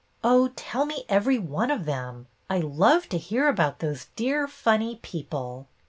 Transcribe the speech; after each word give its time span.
"Oh, 0.23 0.47
tell 0.55 0.87
me 0.87 1.05
every 1.07 1.37
one 1.37 1.69
of 1.69 1.85
them. 1.85 2.25
I 2.49 2.57
love 2.57 3.07
to 3.09 3.19
hear 3.19 3.47
about 3.47 3.77
those 3.77 4.07
dear, 4.15 4.47
funny 4.47 4.95
people." 5.03 5.67